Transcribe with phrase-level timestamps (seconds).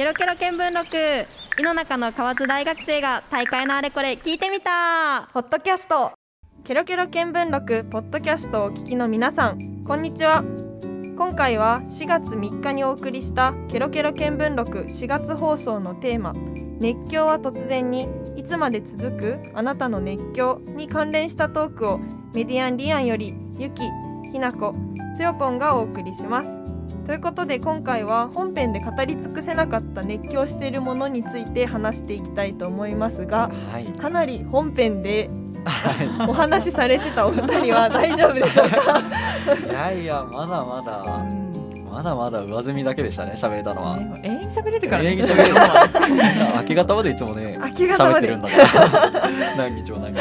[0.00, 0.96] ケロケロ見聞録。
[1.58, 5.28] 井の中の河津大学生が大会のあれこれ聞いてみた。
[5.34, 6.12] ポッドキャスト。
[6.64, 9.84] ケロケロ見聞録ポッドキャストをお聞きの皆さん。
[9.84, 10.42] こんにちは。
[11.18, 16.32] 今回は4月3日にお送りしたケロケロ見聞録4月放送のテーマ。
[16.80, 18.08] 熱狂は突然に
[18.38, 21.98] いつまで続くあなたの熱狂に関連したトークを
[22.34, 23.82] メディアンリアンよりゆき
[24.32, 24.74] ひなこ
[25.14, 35.28] つよぽんがお送りしますということで今回は本編で語り尽くせなかった熱狂しているものについて話していきたいと思いますが、はい、かなり本編で、
[35.64, 39.00] はい、お話しされてたお二人は大丈夫でしょうか？
[39.68, 41.26] いやいやまだまだ、
[41.90, 45.08] まだまだ上積みだけでしたね喋れたのは、ね、永遠に喋れるからね。
[45.10, 48.20] 永遠に喋れるのは明け方までいつもね 明け方まで。
[48.20, 49.56] 喋ってるんだから。
[49.68, 50.20] 何日も何日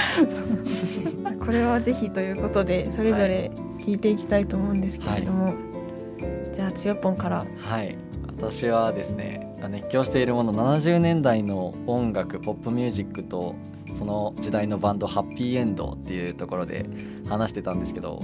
[1.39, 1.45] も。
[1.45, 5.55] これはぜひということでそれぞれ聞いていきたいと思うんですけれども、はい。
[6.69, 7.43] 18本から。
[7.59, 7.95] はい。
[8.37, 13.55] 私はですね熱狂しているもの70年代の音楽ポップミュージックと
[13.97, 16.85] その時代のバンドハッピーエンドっていうところで
[17.27, 18.19] 話してたんですけど、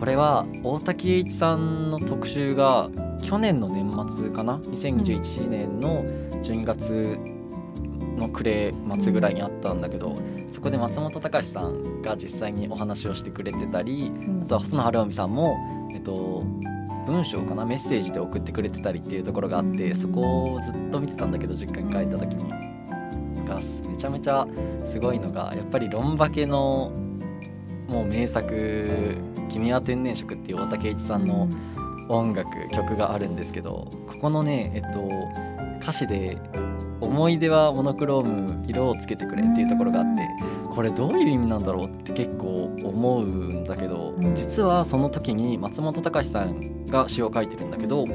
[0.00, 2.90] これは大滝栄一さんの特集が
[3.22, 7.16] 去年の年末かな？2021年の12月
[8.16, 10.12] の暮れ末ぐらいにあったんだけど、
[10.52, 14.10] そこで松本隆さんが実際にお話をしてくれてたり、
[14.44, 15.56] あとは細野晴臣さんも、
[15.94, 16.42] えっと、
[17.06, 22.50] 文章かなメッセージで送ってくれてたりっていうところがあってそこをずっと見てたんだけど実家に帰った時に
[23.44, 24.46] がめちゃめちゃ
[24.78, 26.92] すごいのがやっぱりロンバケの
[27.88, 29.10] もう名作
[29.50, 31.48] 「君は天然色」っていう大竹一さんの
[32.08, 35.08] 音楽曲があるんですけどここのねえっと
[35.82, 36.36] 歌詞で
[37.00, 40.28] 「思い出はモノクローム色をつけてくれ」っていうところがあって
[40.74, 48.06] これどういう意味なんだろうって結構思うんだけど実はその時に松本隆さんが詩を書いてるんだけど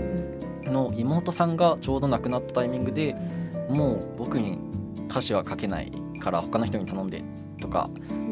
[0.63, 3.15] の妹さんがちょうど亡くなったタイミングで
[3.69, 4.59] もう僕に
[5.09, 7.23] 歌詞は書けないから他の人に頼んで
[7.61, 7.87] とか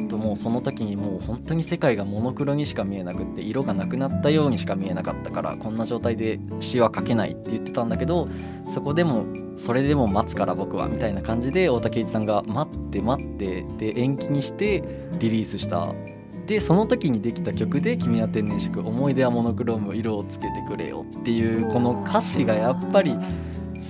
[0.08, 8.28] ともうその時にもう本当に世界がモノクロにしか見えなくって色がなくなったようにしか見えなかったからこんな状態で詩は書けないって言ってたんだけど
[8.74, 9.25] そこでも
[9.57, 14.84] それでも待つから僕はみたいな感じで大竹一さんが待って待ってで延期にして
[15.19, 15.94] リリースした。
[16.47, 23.16] でその時にできた曲で「君は天然色思い出はモノクローム色をつけてくれよ」っていうこの歌詞がやっぱり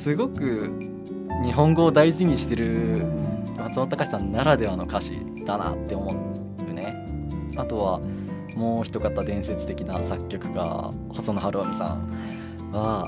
[0.04, 0.72] すごく
[1.44, 3.08] 日本語を大事にしてる
[3.58, 5.35] 松本隆さんならではの歌詞。
[5.46, 7.06] だなって思うね。
[7.58, 8.00] あとは
[8.58, 13.08] もう一方伝説的な作曲家細野晴臣さんは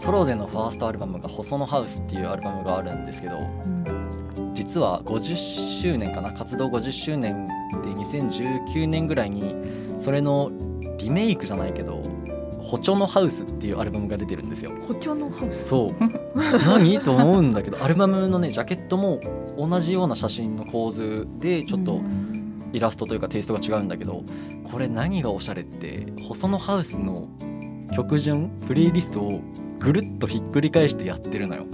[0.00, 3.36] ソロでのファーストアルバムが「細野ハウス」っていうアルバムがあるんですけど
[4.54, 5.36] 実は50
[5.80, 7.52] 周年かな活動50周年で
[7.90, 9.54] 2019年ぐらいに
[10.00, 10.50] それの
[10.98, 12.00] リメイクじゃないけど
[12.70, 14.70] 「ホチョのハウス」っていうアルバムが出てるんですよ。
[14.86, 15.64] 補聴のハウス？
[15.64, 15.88] そう。
[16.64, 17.00] 何？
[17.00, 19.20] と思うんだけどアルバムのねジャケットも
[19.58, 22.00] 同じような写真の構図でちょっと
[22.72, 24.22] イラストというかテイストが違うんだけど
[24.70, 27.26] これ何がおしゃれって細野ハウスの
[27.96, 29.40] 曲順プレイリストを
[29.80, 31.66] ぐるっとひっくり返してやってるのよ。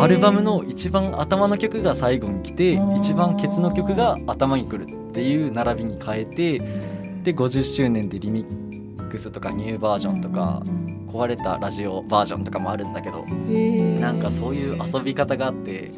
[0.00, 2.98] アルバムの一番頭の曲が最後に来てー。
[2.98, 6.58] 一番ケツの曲が頭に来るっていう並びに変えて
[7.24, 10.62] で50周年でリミックスとかニューバージョンとか
[11.10, 13.24] 壊れたラジオバージョンとかもあるんだけど
[14.00, 15.90] なんかそういう遊び方があって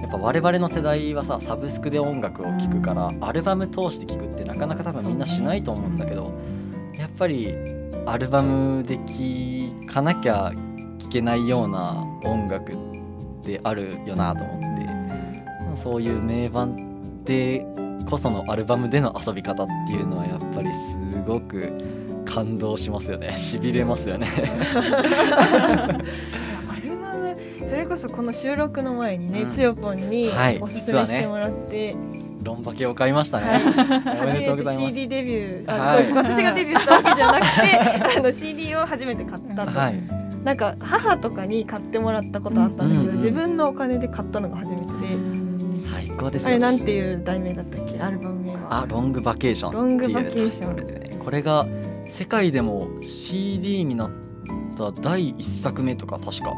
[0.00, 6.34] やっぱ我々の世代はさサブスクで音楽を聴くからアルバム通して聴くってなかなか多分みんなしないと思うんだけど
[6.98, 7.54] やっぱり
[8.06, 10.52] アルバムで聴かなきゃ
[10.98, 12.76] 聴けないような音楽っ
[13.44, 17.64] てあるよなと思ってそういう名盤で
[18.08, 20.68] こそのアルバムでの遊び方っていうのはやっぱり
[21.10, 22.05] すごく
[22.36, 23.34] 感動しますよね。
[23.38, 24.26] しびれますよね。
[24.28, 25.92] ア
[26.84, 27.34] ルバム
[27.66, 29.50] それこそこの収録の前にね、うん。
[29.50, 30.58] つよぽんにはい。
[30.60, 31.94] おすすめしてもらって、
[32.44, 33.46] ロンバケを買いましたね、
[34.04, 36.12] 初めて CD デビューあ、はい。
[36.12, 39.94] 私がデビューしたわけじゃなくて あの CD を初めて買ったと、はい。
[40.44, 44.90] なんか母とかに買ってもらったことあったんだけど、うん自分のお金で買ったのが初めてで、
[45.90, 46.48] 最高ですよ。
[46.48, 47.98] あれなんていう題名だったっけ？
[47.98, 48.82] アルバム名は。
[48.82, 50.76] あロングバケーションロングバケーション。
[50.76, 51.66] ねこれが
[52.16, 54.10] 世界でも CD になっ
[54.78, 56.54] た第1作目とか確か。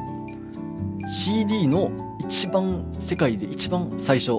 [1.11, 1.91] CD の
[2.21, 4.37] 一番世界で一番最初。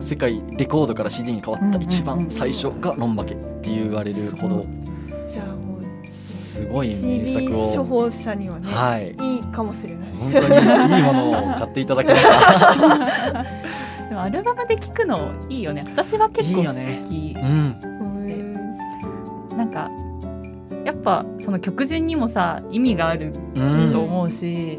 [0.00, 4.62] 世界レコードから CD に変わった一番最初がロンバケって言われるほど。
[6.04, 7.76] すごい名作を。
[7.78, 9.10] 処方者にはね、はい。
[9.10, 10.12] いいかもしれない。
[10.12, 13.42] 本当にいいものを買っていただきました。
[14.08, 15.82] でもアルバムで聴くのいいよね。
[15.88, 17.16] 私は結構好き。
[17.18, 17.80] いいよね。
[17.82, 18.11] うんうん
[19.56, 19.90] なんか
[20.84, 23.92] やっぱその曲順にもさ意味があるうん。
[23.92, 24.76] と思うし、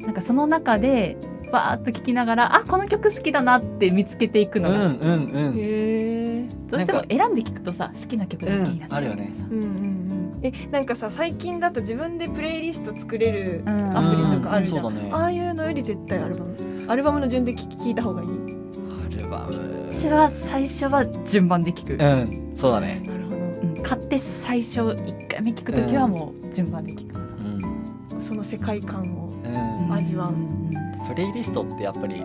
[0.00, 1.16] なんかその中で
[1.52, 5.54] バーっと聴きながらあこの曲好きだなって見つけていくうんのが好き、うんうん。
[5.56, 9.02] へえどうしても選んで聴くとさ好きな曲だけになっちゃう。
[9.02, 9.32] うんあるよね。
[9.50, 10.40] うんうんうん。
[10.42, 13.96] えなんかさ最近だと自分でプレイリスト作れるうん。
[13.96, 15.10] アプリとかあるじゃん、うんそうだね。
[15.12, 16.56] ああいうのより絶対アルバム。
[16.88, 18.28] アルバムの順で聴聞いた方がいい。
[18.28, 19.86] アルバム。
[19.90, 23.02] 私は最初は順番で聴く、うんそうだね
[23.86, 28.22] 買って最初1回目聴く時はもう順番で聴く、うん。
[28.22, 29.28] その世界観を。
[29.28, 29.92] うん。
[29.92, 30.34] 味わう。
[31.08, 32.20] プレイリストってやっぱり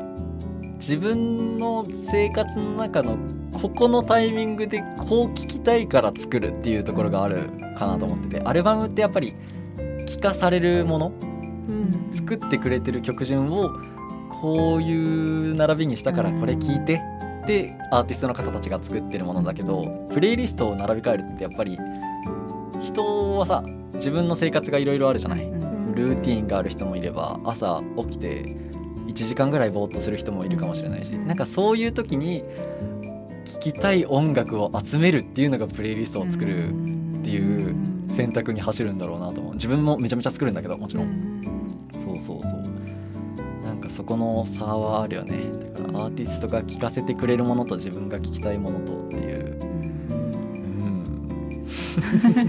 [0.80, 3.20] 自分の生活の中の
[3.62, 7.48] ここのタイミングでこう聴きたいから作るっていうところがある
[7.78, 9.36] かなと思っててアルバムってやっぱり
[10.08, 11.14] 聴かされるもの
[11.70, 11.92] うん。
[12.16, 13.70] 作ってくれてる曲順を
[14.30, 17.00] こういう並びにしたからこれ聴いて
[17.46, 21.78] でアーティストの方たちが作ってるものだけどプレイリストを並び替えるってやっぱり
[22.82, 25.44] 人はさ自分の生活がいろいろあるじゃない？
[25.44, 25.96] うん。
[25.96, 28.46] ルーティーンがある人もいれば朝起きて
[29.08, 32.44] 1時間ぐらいぼーっとする人もいるかもしれないしなんかそういう時に
[33.46, 37.76] 聴きたい音楽を集めるっていうのがプレイリストを作るっていう
[38.08, 39.54] 選択に走るんだろうなと思う。
[39.54, 41.31] 自分もめちゃめちゃ作るんだけどもちろん
[44.02, 45.38] そこの差はあるよね。
[45.76, 49.60] だからアーティストが聴かせてくれるものと自分が聴きたいものとっていう。
[50.10, 50.16] う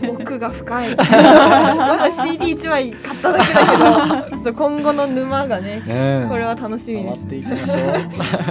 [0.09, 0.11] ん。
[0.19, 0.97] 奥が深い。
[0.97, 3.85] まだ CD1 枚買っただけだけど
[4.31, 5.83] ちょっと今後の沼がね
[6.23, 7.27] うんこれは楽しみです。
[7.27, 7.67] 回っていきましょう。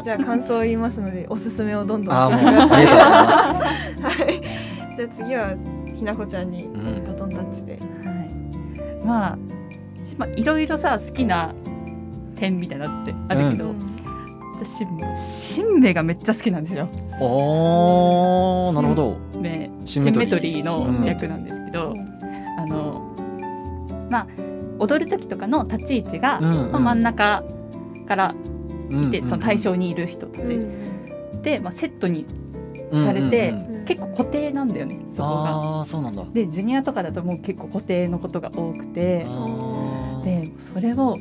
[0.04, 4.44] じゃあ感想を言いますのでおすすめをどんどんあーもう教えてください はい。
[4.95, 5.56] じゃあ次は
[5.88, 7.04] ひなこちゃんにうん。
[7.04, 7.74] バトンタッチで。
[7.74, 7.77] は
[9.01, 9.38] い、まあ
[10.19, 11.51] まあいろいろさ好きな
[12.42, 13.76] 点みたいなのってあるけど、
[14.56, 16.90] 私もうシンメがめっちゃ好きなんですよ。
[17.20, 19.40] おーなるほど。
[19.40, 21.94] ね、シンメトリーシンメトリーの役なんですけど、
[22.58, 23.14] あの
[24.10, 24.28] まあ
[24.80, 26.72] 踊る時とかの立ち位置が、うんうん。
[26.72, 27.44] まあ、真ん中
[28.08, 28.34] から
[28.90, 30.68] いて、うんその対象にいる人たち、
[31.44, 32.26] で、まあ、セットに
[33.06, 33.86] されてうんうんうんうん。
[33.86, 35.50] 結構固定なんだよねそこが。
[35.50, 36.26] ああそうなんだ。
[36.34, 39.28] でジュニアとかだともう結構固定のことが多くて。
[40.24, 41.18] でそれを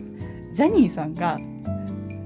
[0.60, 1.38] ジャニーさんが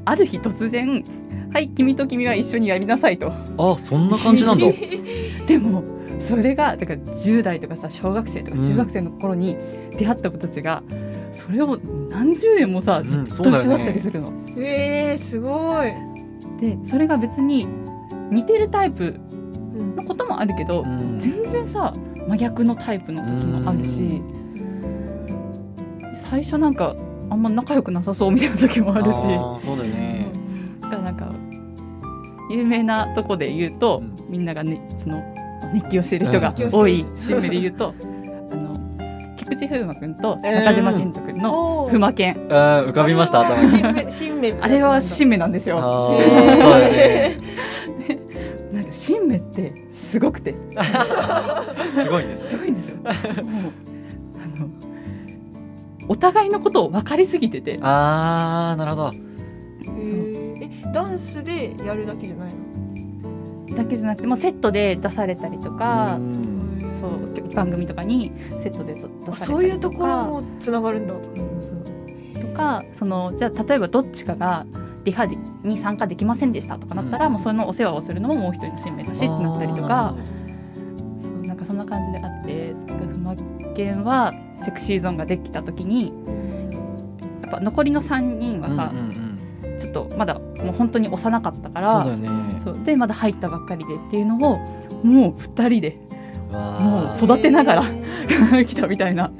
[0.04, 1.04] ある日突然
[1.54, 3.30] 「はい君と君は一緒にやりなさい」と。
[3.30, 4.66] あそんな感じなんだ。
[5.46, 5.84] でも
[6.18, 9.56] それがだから10代とかさ小学生とか中学生の頃に
[9.96, 10.82] 出会った子たちが、
[11.32, 11.78] それを
[12.10, 14.32] 何十年もさうんずっと一緒だったりするの。
[14.58, 15.92] えー、すごい、
[16.60, 17.68] でそれが別に
[18.32, 19.14] 似てるタイプ
[19.76, 19.94] うん。
[19.94, 21.20] のこともあるけど、うん。
[21.20, 21.92] 全然さ
[22.26, 24.20] 真逆のタイプの時もあるし、
[26.14, 26.96] 最初なんか
[27.30, 29.18] あんま仲良くなさそうみたいな時もあるし。
[29.64, 30.30] そうだよね。
[30.80, 31.32] だからなんか
[32.50, 34.14] 有名なとこで言うと、うん。
[34.30, 35.22] みんながねその
[35.72, 36.70] 熱気をしている人がうん。
[36.70, 37.94] 多いシーンで言うと、
[38.52, 38.74] あの
[39.36, 43.62] 菊池風磨くんと中島健人くんの風磨犬、あー浮かびました頭
[43.92, 44.10] に。
[44.10, 45.80] 新芽あれは新芽なんですよ。
[48.72, 50.54] なんか新芽ってすごくて。
[51.94, 52.96] すごいですすごいんですよ。
[56.08, 57.78] お互いのことを分かりすぎてて。
[57.82, 59.12] あーなるほど。
[59.86, 62.48] えダンスでやるだけじゃない
[63.68, 63.76] の？
[63.76, 66.80] だけじゃなくてもうセットで出されたりとかう、ん。
[67.00, 69.32] そう番組とかにセットで出されたりとか。
[69.32, 71.14] あそういうところもつながるんだ。
[71.14, 71.24] そう
[72.40, 74.66] とかそのじゃあ例えばどっちかが
[75.04, 77.32] リハに参加できませんでしたとかなったら、うん。
[77.32, 80.14] もうそのお世話をするのももう一人の新名だしってなったりとか。
[80.72, 80.82] そ
[81.28, 82.74] うなんかそんな感じであって
[83.12, 83.34] ふま
[83.74, 84.32] けんは
[84.64, 86.12] セクシーゾーンができた時に
[87.42, 89.06] やっぱ残りの3人はさ、うんうん
[89.72, 89.78] うん。
[89.78, 92.28] ちょっとまだもう本当に幼かったかそうらだよね。
[92.64, 92.82] そう。
[92.84, 94.58] でまだ入ったばっかりでっていうのを
[95.04, 95.98] もう2人で
[96.52, 97.82] わもうー育てながら
[98.58, 99.30] へ 来たみたいな。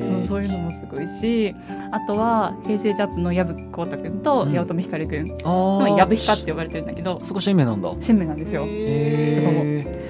[0.00, 1.52] そうそういうのもすごいし
[1.90, 4.52] あとは平成ジャンプの薮浩太君とうん。
[4.52, 5.88] 八乙女光くんあー。
[5.90, 7.90] の薮ヒカって呼ばれてるんだけどそこ新名なんだ。
[8.00, 8.62] 新名なんですよ。
[8.64, 10.09] へそ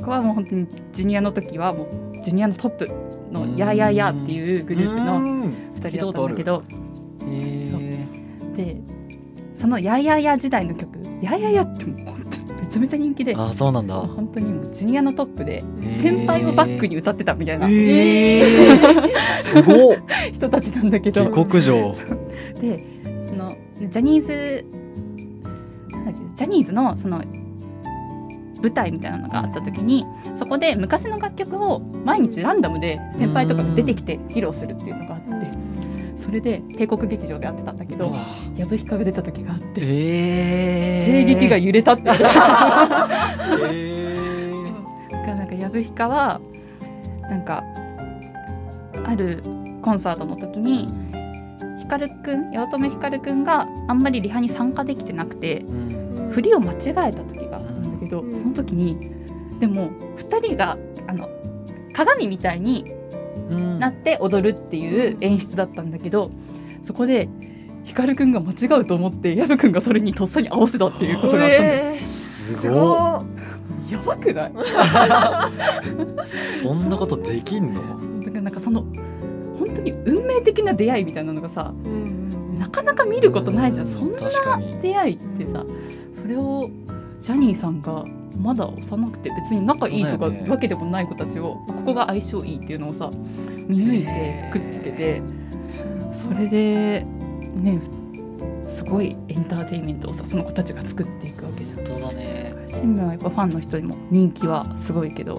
[0.00, 2.88] こはもう本当にジュニアの時はもうジュニアのトップ
[3.30, 6.62] の「ややや」っていうグループの2人だったんだけど。
[7.26, 7.70] へ
[8.56, 8.76] で
[9.54, 12.16] その「ややや」時代の曲「ややや」ってもう本
[12.46, 13.94] 当にめちゃめちゃ人気でーあそうなんだ。
[13.94, 17.68] 本当にもうジュニアのトップで先輩をバックに歌ってたみたいな。
[17.68, 19.16] えー。
[19.42, 19.96] すごっ。
[20.32, 21.24] 人たちなんだけど。
[21.24, 21.94] 下克上。
[22.60, 22.80] で
[23.26, 24.64] そのジャニーズ
[26.34, 27.22] ジャニーズのその
[28.62, 30.04] 舞台みたいなのがあった時に
[30.38, 35.30] そこで昔の楽曲を毎日ランダムで先輩とかが出てきて披露するっていうのがあって
[36.16, 38.14] それで帝国劇場でやってたんだけど
[38.54, 41.00] 藪ひかが出た時があってえ。
[41.04, 42.12] 帝劇が揺れたって え。
[45.10, 46.40] だからなんか藪ひかは
[47.22, 47.64] なんか
[49.04, 49.42] ある
[49.82, 50.86] コンサートの時に
[51.80, 56.30] 光くん八乙女光くんがあんまりリハに参加できてなくてうん。
[56.30, 57.39] 振りを間違えた時
[58.10, 58.32] けど、うん。
[58.32, 58.98] その時に
[59.60, 60.76] でも2人が
[61.06, 61.28] あの
[61.94, 62.84] 鏡みたいに
[63.48, 63.78] うん。
[63.78, 66.30] なって踊るっていう演出だったんだけど
[66.84, 67.28] そこで
[67.84, 71.64] 光くんが間違うと思って薮くんがそれにとっさに合わせたっていうことがあったんだよ。
[71.64, 71.98] え。
[71.98, 72.00] ー
[72.52, 72.76] すごすご
[73.90, 74.50] やばくない？
[74.50, 74.52] い
[76.62, 78.20] そんなことできんの？
[78.22, 78.82] だからなんかその
[79.58, 82.58] 本当に運命的な出会いみたいなのがさい、うん。
[82.58, 84.18] なかなか見ることないじゃん、うんそんな
[84.80, 85.64] 出会いってさ
[86.20, 86.68] それを
[87.20, 88.04] ジャニーさんが
[88.38, 93.10] まだ幼くて別に仲いいとかわけでもない子たちをここが相性いいっていうのをさ
[93.68, 95.22] 見抜いてくっつけて。
[96.12, 97.04] それで
[97.54, 97.80] ね
[98.62, 101.86] すごいエンターテインメントをさその子たちが作っていくわけじゃん。
[101.86, 102.54] 本当だね。
[102.68, 105.34] 新聞はやっぱファンの人にも人気はすごいけど。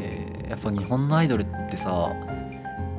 [0.00, 2.08] えーやっぱ日本のアイドルってさ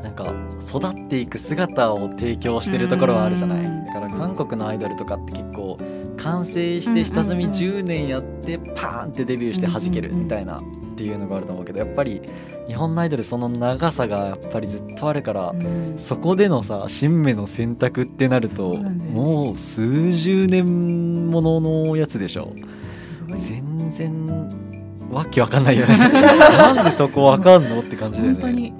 [0.04, 0.26] なんか
[0.62, 3.84] 育っていく姿を提供してるところはあるじゃなうん。
[3.84, 5.78] いだから韓国のアイドルとかって結構
[6.28, 7.56] 完成して下積みうんうん。
[7.56, 10.60] うん10年やってパーンってデビューして弾けるみたいなっ
[10.96, 12.22] ていうのがあると思うけどやっぱり
[12.68, 15.98] 日本のアイドルその長さがやっぱりずっとあるからうん。
[16.00, 22.54] そこでのさ新芽の選択ってなるともう数十年もののやつでしょ。
[23.28, 24.48] 全然
[25.12, 25.98] わけわかんないよね。
[26.10, 28.40] なんでそこわかんのって感じだよね。
[28.42, 28.74] 本当に。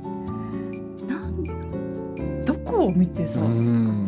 [1.08, 4.06] なんどこを見てさうん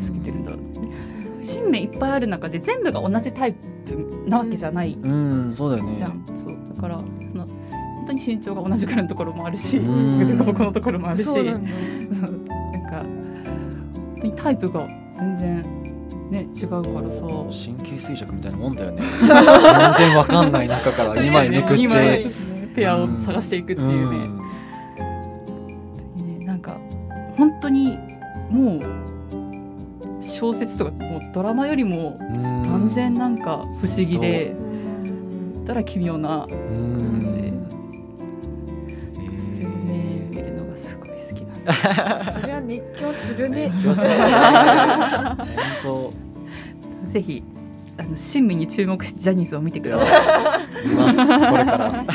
[1.60, 5.56] 過ぎてるんだろう新芽いっぱいある中で全部が同じタイプなわけじゃないうん。
[5.56, 5.96] そうだよね。
[5.96, 6.76] じゃん、そう。
[6.76, 10.10] だからその本当に身長が同じくらいのところもあるしうん。
[10.10, 11.26] 凸凹のところもあるし。
[11.26, 15.84] そうなんなんか本当にタイプが全然
[16.32, 17.22] ね違うからさ。
[17.22, 19.02] 神経衰弱みたいなもんだよね。
[19.20, 22.50] 全然わかんない中から2枚めくって。
[22.76, 24.39] ペアを探していくっていうね、ね
[30.60, 34.70] 説とかもうドラマよりもうん断然なんか不思議で、うん
[35.70, 37.70] たら奇妙なうん
[39.60, 43.70] 夢見るのがすごい好きなんでそりゃ熱狂するね。
[43.70, 43.96] 本
[45.84, 46.10] 当。
[47.12, 47.44] ぜひ
[48.00, 50.88] あの親身に注目してジャニーズを見てください。
[50.88, 52.06] れから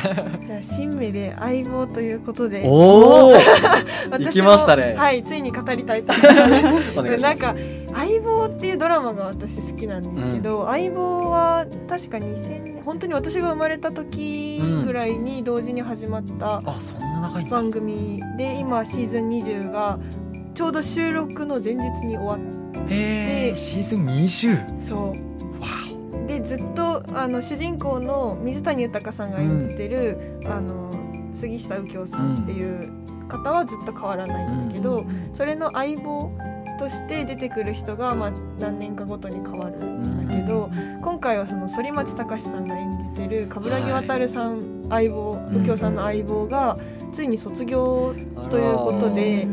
[0.44, 2.64] じゃあ新芽で相棒ということで。
[2.66, 4.94] おお 行きましたね。
[4.96, 7.20] はいついに語りたいと思います。
[7.22, 7.54] なんか
[8.04, 16.62] 「相棒」っていうドラマが私好きなんですけど、相棒は確か2000本当に私が生まれた時ぐらいに同時に始まった
[17.50, 19.98] 番組で今シーズン20が
[20.54, 22.38] ちょうど収録の前日に終わっ
[22.90, 25.08] へえシーズン20そう。
[25.60, 25.68] わ
[26.26, 30.90] でずっとあの主人公の水谷豊さんが演じてる、あの
[31.32, 32.90] 杉下右京さんっていう
[33.28, 36.30] 方はずっと変わらないんだけど、それの相棒
[36.78, 40.70] として出てくる人が、まあ、何年かごとに変わるんだけど、
[41.02, 46.76] 今回はその反町隆史さんが演じてる冠城亘さん相棒、い右京さんの相棒が
[47.12, 48.14] ついに卒業
[48.50, 49.46] ということで。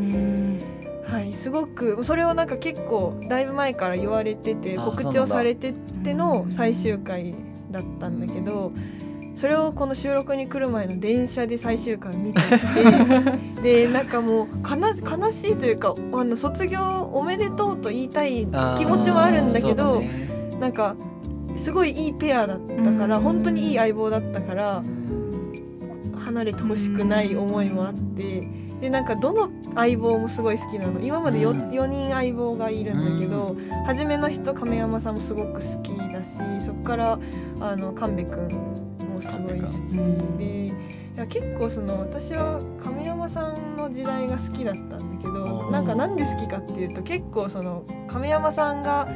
[1.12, 7.34] はい、すごくそれをなんか結構だいぶ前から言われててあ告知をされてての最終回
[7.70, 8.72] だったんだけど
[9.42, 12.42] それをこの収録に来る前の電車で最終回見てい
[13.56, 18.46] て でなんかもう悲しいというかあの卒業おめでとうと言いたい
[18.76, 20.00] 気持ちもあるんだけど
[20.60, 20.94] なんか
[21.56, 23.24] すごいいいペアだったからうん。
[23.24, 24.80] 本当にいい相棒だったから
[26.24, 28.46] 離れてほしくない思いもあって
[28.80, 31.00] でなんかどの相棒もすごい好きなの。
[31.00, 31.70] 今まで 4, うん。
[31.70, 33.56] 4人相棒がいるんだけど、
[33.86, 37.18] 初めの人亀山さんもすごく好きだしそこから
[37.60, 38.91] あの神戸くんも
[39.22, 49.06] すごい好きでいや結構その私は亀山さんの時代が好きだったんだけどなんかなんで好きかっていうと結構その亀山さんが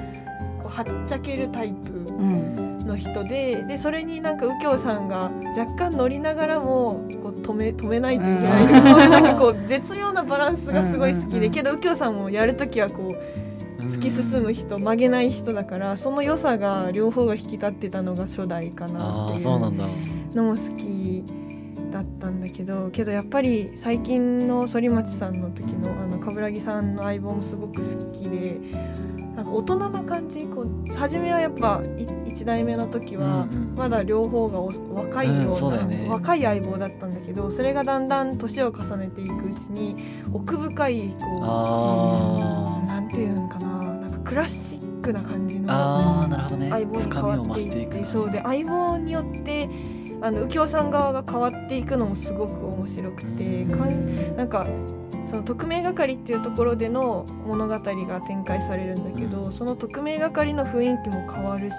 [0.62, 2.66] こうはっちゃけるタイプうん。
[2.86, 8.82] の人ででそれになんか右京さんが若干乗りながらもこう止め止めないといけない、うん。
[8.82, 11.50] そういうなんかこう絶妙なバランスがすごい好きで、うんうんうん。
[11.50, 13.45] けど右京さんもやるときはこう
[13.86, 21.24] 突き進む人曲げない人だからその良さが両方が引き立ってたのが初代かなあっていうのも好き
[21.92, 28.58] だったんだけどけどやっぱり最近の反町さんの時のあの冠城さんの相棒もすごく好きで
[29.36, 33.76] なんか大人な感じこう初めはやっぱ1代目の時はうんうん。
[33.76, 36.08] まだ両方がお若いようんそううな、だよね。
[36.08, 39.96] 若い相棒だったんだけどそれがだんだん年を重ねていくうちに
[40.32, 49.68] 奥深いこあうなんていうんかななんかクラシックな感じーの相棒に変わっていってそうで相棒によって
[50.22, 54.66] あの右京さん側が変わっていくのもすごく面白くてかんなんか
[55.28, 61.74] その特命係っていうところでの物語が展開されるんだけどその特命係の雰囲気も変わるし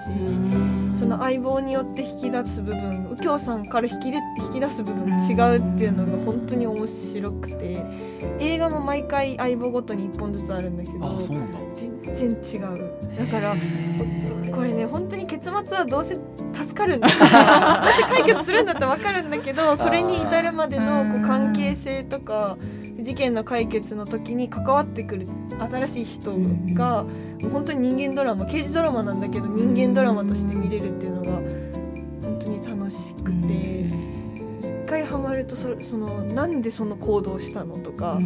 [1.00, 7.84] その相棒によって引き出す部分右京さんから引きで引き出す部分違うっていうのが本当に面白くて
[8.38, 11.18] 映画も毎回相棒ごとに1本ずつあるんだけど
[12.14, 12.92] 全然違う。
[13.18, 13.56] だから
[14.54, 17.08] これね本当に結末はどうせ助かるんだ
[17.80, 22.56] どうせ解決するんだって分かるんだけどそれに至るまでのこう関係性とか
[23.00, 25.26] 事件の解決の時に関わってくる
[25.58, 26.32] 新しい人
[26.74, 27.10] がも
[27.44, 31.32] う本当に人間ドラマ刑事ドラマなんだけど人間ドラマとして見れるっていうのが
[32.22, 33.86] 本当に楽しくて
[34.84, 38.18] 一回ハマるとそそのなんでその行動をしたのとか。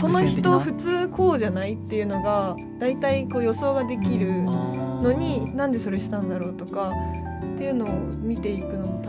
[0.00, 6.92] この人伏普通こうじゃないっていうのが大体こう予想ができるのになんでそれしたんだろうとか
[7.54, 7.88] っていうのを
[8.22, 9.02] 見ていくのも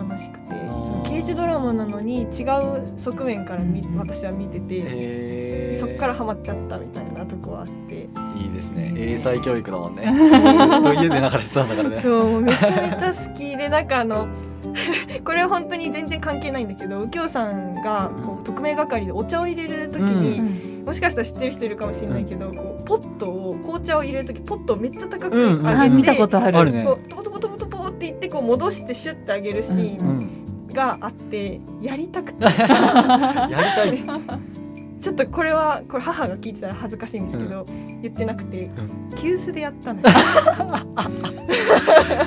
[1.25, 8.08] ー刑事ドラマなのに違う側面からみ私は見ててそっからハマっちゃったみたいなとこはあって。
[8.38, 8.94] いいですね。
[8.96, 10.05] 英才教育だもんね。
[10.08, 11.96] ずっと家で流れてたんだからね。
[11.96, 14.27] そうもうめちゃめちゃ好きでなんかあの
[15.24, 26.84] これは本当に全然関係ないんだけど右京さんがこう特命係でお茶を入れる時に、もしかしたら知ってる人いるかもしれないけど、こうポットを紅茶を入れる時ポットをめっちゃ高くうんうん上げて、あ見たことあるあるね。
[26.86, 30.44] こうトポトポトポトポって言ってこう戻してシュッてあげるシーンうん
[30.75, 32.44] があってやりたくて。
[32.46, 34.03] やりたい。
[35.00, 37.63] ちょっとこれはこれ母が聞いてたら恥ずかしいんですけど、
[38.01, 38.72] 言ってなくて、う
[39.15, 40.08] 急須でやったのよ。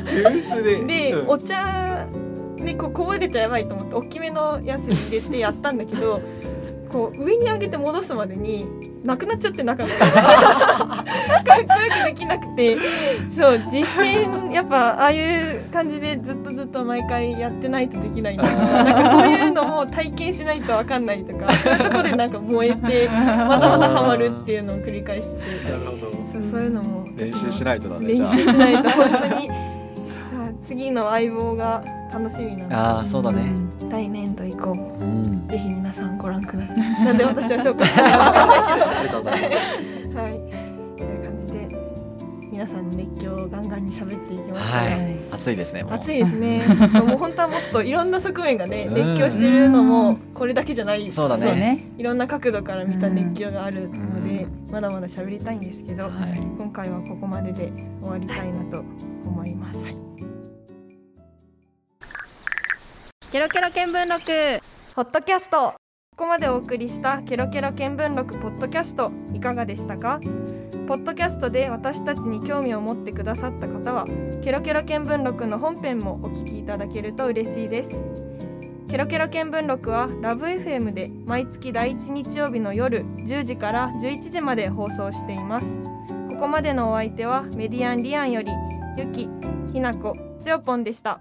[0.09, 0.85] 急須で。
[0.85, 1.29] で、うん。
[1.29, 2.07] お茶
[2.57, 6.21] にこうこぼれちゃやばいと思って大きめのやつに入れてやったんだけど
[6.89, 8.67] こう上に上げて戻すまでに
[9.09, 12.77] なくなっちゃって中がかっこよくできなくて
[13.31, 25.71] そう実践やっぱああいう感じでずっとずっと毎回やってないとできないとかなんかそういうのも体験しないと分かんないとか そういうところでなんか燃えてまだまだハマるっていうのを繰り返してて。
[25.73, 29.49] なるほどそうそういうのも練習しないとだね練じゃあ習しないと本当に。
[29.51, 33.53] あ次の相棒が楽しみなのあーそうだね。
[33.81, 35.47] で来年度以降もうん。
[35.49, 37.05] ぜひ皆さんご覧ください。
[37.05, 38.78] なんで私は紹介したのか
[45.49, 45.93] 暑いですねもう。
[45.95, 46.67] 暑いですね。
[46.93, 49.15] もう本当はもっといろんな側面がねうん。
[49.15, 51.11] 熱狂してるのもこれだけじゃない。
[51.11, 51.81] そうだね。
[51.97, 56.13] いろんな角度から見た熱狂があるのでうまだまだ喋りたいんですけど、はい。
[56.59, 58.85] 今回はここまでで終わりたいなと
[59.25, 59.79] 思います。
[63.31, 64.61] ケロケロ見聞録。
[64.95, 65.88] ホットキャスト
[66.19, 70.19] ここまでお送りしたケロケロ見聞録ポッドキャストいかがでしたか？
[70.89, 74.05] ポッドキャストで私たちに興味を持ってくださった方は
[74.43, 78.03] ケロケロ見聞録の本編もお聞きいただけると嬉しいです。
[78.91, 85.67] ケロケロ見聞録はラブ f m で毎月第1日曜日の夜10時から11時まで放送しています。
[86.31, 88.51] ここまでのお相手はメディアンリアンより
[88.97, 89.29] ゆき
[89.73, 91.21] ひなこつよぽんでした。